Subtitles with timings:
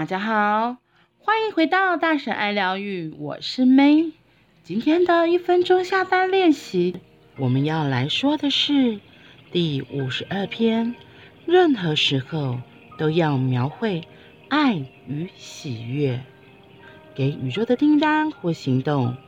[0.00, 0.78] 大家好，
[1.18, 4.12] 欢迎回到大婶爱疗愈，我是 May。
[4.64, 6.96] 今天的一分钟下单练习，
[7.36, 8.98] 我们要来说的是
[9.52, 10.94] 第五十二篇。
[11.44, 12.60] 任何时候
[12.96, 14.08] 都要描绘
[14.48, 14.76] 爱
[15.06, 16.22] 与喜悦，
[17.14, 19.18] 给宇宙的订单或行动，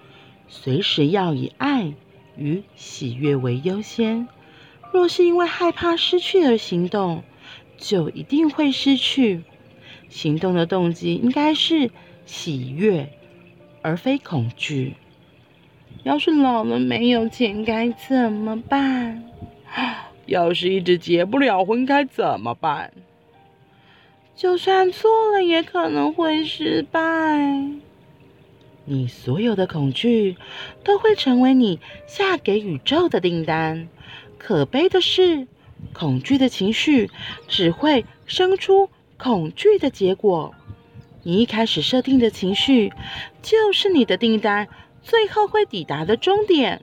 [0.48, 1.92] 随时要以爱
[2.34, 4.26] 与喜悦为优先。
[4.90, 7.24] 若是因为害怕失去而行动，
[7.76, 9.42] 就一定会失去。
[10.12, 11.90] 行动的动机应该是
[12.26, 13.08] 喜悦，
[13.80, 14.94] 而非恐惧。
[16.02, 19.24] 要是老了没有钱该怎么办？
[20.26, 22.92] 要是一直结不了婚该怎么办？
[24.36, 27.00] 就算做了也可能会失败。
[28.84, 30.36] 你所有的恐惧
[30.84, 33.88] 都会成为你下给宇宙的订单。
[34.36, 35.46] 可悲的是，
[35.94, 37.08] 恐惧的情绪
[37.48, 38.90] 只会生出。
[39.22, 40.52] 恐惧的结果，
[41.22, 42.92] 你一开始设定的情绪，
[43.40, 44.66] 就是你的订单
[45.00, 46.82] 最后会抵达的终点。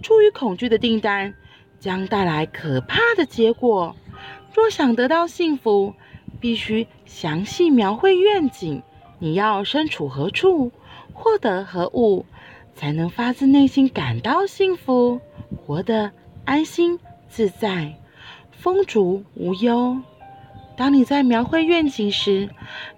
[0.00, 1.34] 出于恐惧的订单，
[1.80, 3.96] 将带来可怕的结果。
[4.54, 5.94] 若想得到幸福，
[6.40, 8.80] 必须详细描绘愿景。
[9.18, 10.70] 你要身处何处，
[11.12, 12.24] 获得何物，
[12.76, 15.20] 才能发自内心感到幸福，
[15.66, 16.12] 活得
[16.44, 17.96] 安心自在，
[18.52, 20.00] 丰足无忧。
[20.76, 22.50] 当你在描绘愿景时，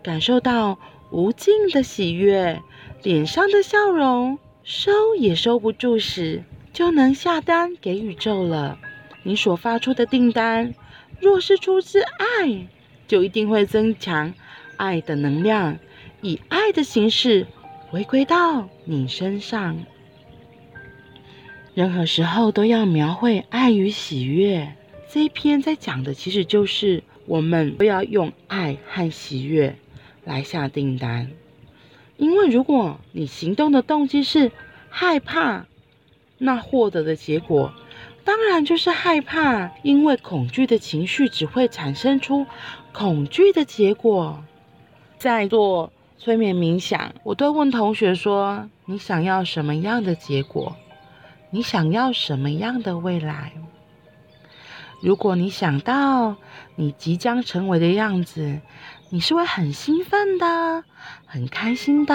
[0.03, 0.79] 感受到
[1.11, 2.63] 无尽的喜悦，
[3.03, 8.79] 脸上的笑容收也收不住时，就能下单给宇宙了。
[9.25, 10.75] 你所发出的订单，
[11.21, 12.67] 若是出自爱，
[13.07, 14.33] 就一定会增强
[14.77, 15.77] 爱的能量，
[16.23, 17.47] 以爱的形式
[17.91, 19.85] 回归到你身上。
[21.75, 24.73] 任何时候都要描绘爱与喜悦。
[25.11, 27.03] 这一篇在讲的其实就是。
[27.27, 29.77] 我们不要用爱和喜悦
[30.25, 31.31] 来下订单，
[32.17, 34.53] 因为如果你行动的动机是
[34.89, 35.67] 害怕，
[36.39, 37.73] 那获得的结果
[38.25, 42.47] 当然就是害怕，因为恐惧的情绪只会产生出
[42.93, 44.45] 恐惧的结果。
[45.19, 50.77] 在做催眠冥想，我都问同学说：“你想要什么样的结果？
[51.51, 53.53] 你想要什么样的未来？”
[55.03, 56.37] 如果你想到
[56.75, 58.61] 你即将成为的样子，
[59.11, 60.83] 你是会很兴奋的，
[61.27, 62.15] 很开心的。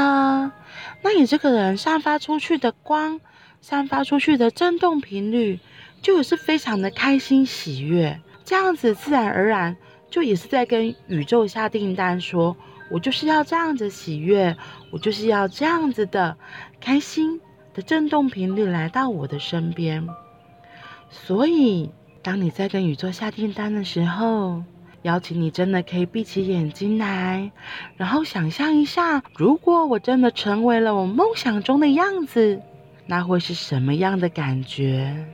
[1.03, 3.21] 那你这个人散发出去的光，
[3.61, 5.59] 散发出去的振动频率，
[6.01, 8.19] 就也是非常的开心喜悦。
[8.43, 9.77] 这样子自然而然，
[10.09, 12.57] 就也是在跟宇宙下订单说，
[12.89, 14.57] 我就是要这样子喜悦，
[14.91, 16.35] 我就是要这样子的
[16.81, 17.39] 开心
[17.73, 20.05] 的振动频率来到我的身边。
[21.09, 21.91] 所以。
[22.23, 24.63] 当你在跟宇宙下订单的时候，
[25.01, 27.51] 邀请你真的可以闭起眼睛来，
[27.97, 32.61] 然后想象一下，如果我真的成为了我梦想中的样子，
[33.07, 35.25] 那会是什么样的感觉？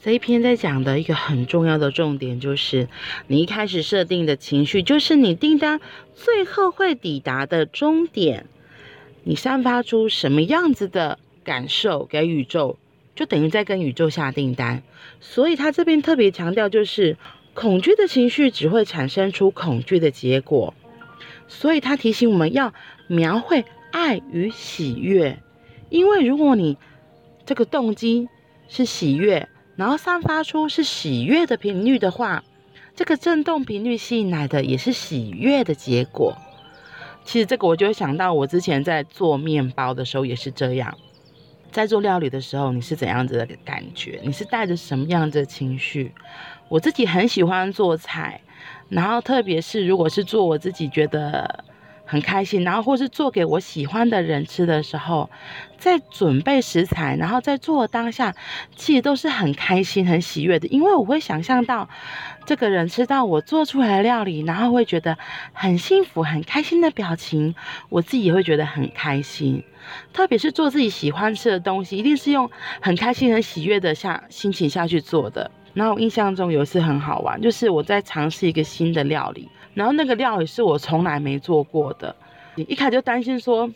[0.00, 2.88] 这一篇在讲的一个很重要的重点，就是
[3.26, 5.80] 你一开始设定的情绪，就是你订单
[6.14, 8.46] 最后会抵达的终点。
[9.24, 12.78] 你散发出什么样子的感受给宇宙？
[13.14, 14.82] 就等于在跟宇宙下订单，
[15.20, 17.16] 所以他这边特别强调，就是
[17.54, 20.72] 恐惧的情绪只会产生出恐惧的结果，
[21.46, 22.72] 所以他提醒我们要
[23.06, 25.38] 描绘爱与喜悦，
[25.90, 26.78] 因为如果你
[27.44, 28.28] 这个动机
[28.68, 32.42] 是喜悦，然后散发出是喜悦的频率的话，
[32.96, 36.36] 这个振动频率吸引来的也是喜悦的结果。
[37.24, 40.96] 其实这个我就想到，我之前在做面包的时候也是这样。
[41.72, 44.20] 在做料理的时候，你是怎样子的感觉？
[44.22, 46.12] 你是带着什么样子的情绪？
[46.68, 48.40] 我自己很喜欢做菜，
[48.88, 51.64] 然后特别是如果是做我自己觉得
[52.12, 55.30] 很开心，然后或是做给我喜欢的人吃的时候，
[55.78, 58.36] 在准备食材，然后在做当下，
[58.76, 61.88] 其实都是很开心、很喜悦的，因为我会想象到
[62.44, 65.16] 这个人吃到我做出来的料理，然后会觉得
[65.54, 67.54] 很幸福、很开心的表情，
[67.88, 69.64] 我自己也会觉得很开心。
[70.12, 72.50] 特别是做自己喜欢吃的东西，一定是用
[72.82, 75.50] 很开心、很喜悦的下心情下去做的。
[75.74, 82.14] 然后我印象中有一次很好玩，就是我在尝试一个新的料理，然后那个料理是我从来没做过的。
[82.54, 83.70] 你一开始就担心说，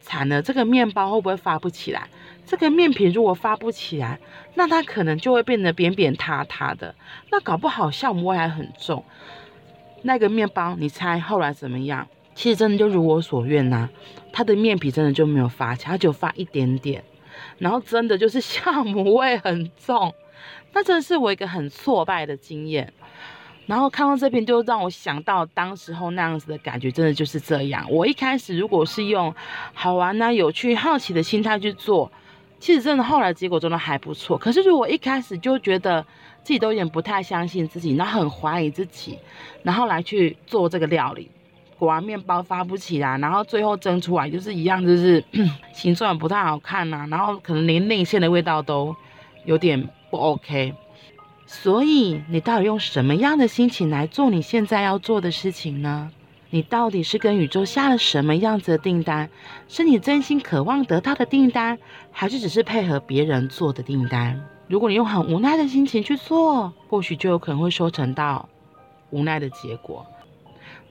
[0.00, 2.08] 惨了，这个面包会不会发不起来？
[2.46, 4.18] 这个面皮如果发不起来，
[4.54, 6.94] 那它可能就会变得扁扁塌塌的，
[7.30, 9.04] 那搞不好酵母味还很重。
[10.02, 12.08] 那个面包，你猜后来怎么样？
[12.34, 13.88] 其实真的就如我所愿呐、
[14.32, 17.04] 它的面皮真的就没有发起来，它就发一点点，
[17.58, 20.14] 然后真的就是 酵母味很重，
[20.72, 22.92] 那真的是我一个很挫败的经验。
[23.66, 27.86] 然后看到这边，就让我想到当时候那样子的感觉，真的就是这样。
[27.88, 29.32] 我一开始如果是用
[29.72, 32.10] 好玩啊、有趣、好奇的心态去做，
[32.58, 34.36] 其实真的后来结果真的还不错。
[34.36, 36.04] 可是如果一开始就觉得
[36.42, 39.16] 自己都有点不太相信自己，然后很怀疑自己，
[39.62, 41.30] 然后来去做这个料理，
[41.78, 45.22] 果然面包发不起来，然后最后蒸出来就是一样，就是
[45.72, 48.96] 形状不太好看呐、然后可能连内馅的味道都
[49.50, 50.74] 有点不 OK。
[51.44, 56.12] 所以，你到底用什么样的心情来做你现在要做的事情呢？
[56.50, 59.28] 你到底是跟宇宙下了什么样子的订单？
[59.66, 61.76] 是你真心渴望得到的订单，
[62.12, 64.40] 还是只是配合别人做的订单？
[64.68, 68.48] 如果你用很无奈的心情去做，或许就有可能会收成到
[69.10, 70.06] 无奈的结果。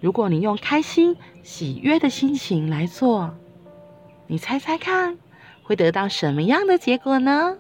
[0.02, 3.34] 如果你用开心、喜悦的心情来做，
[4.28, 5.18] 你猜猜看，
[5.64, 7.56] 会得到什么样的结果呢？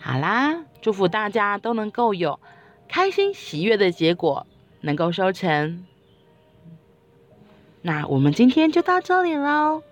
[0.00, 0.64] 好啦。
[0.82, 2.40] 祝福大家都能够有
[2.88, 4.46] 开心喜悦的结果，
[4.80, 5.84] 能够收成。
[7.82, 9.82] 那我们今天就到这里喽，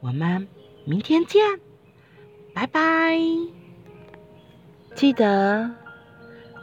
[0.00, 0.48] 我们
[0.84, 1.60] 明天见，
[2.52, 3.16] 拜拜。
[4.96, 5.70] 记得，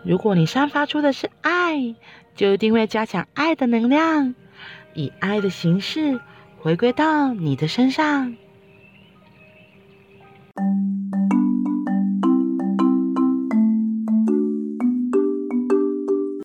[0.03, 1.95] 如果你散发出的是爱，
[2.35, 4.35] 就一定会加强爱的能量，
[4.93, 6.19] 以爱的形式
[6.59, 8.35] 回归到你的身上。